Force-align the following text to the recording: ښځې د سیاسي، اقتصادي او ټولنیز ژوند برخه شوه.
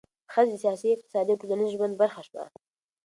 ښځې 0.33 0.51
د 0.51 0.61
سیاسي، 0.63 0.87
اقتصادي 0.91 1.31
او 1.33 1.39
ټولنیز 1.41 1.69
ژوند 1.75 1.93
برخه 2.01 2.21
شوه. 2.27 2.43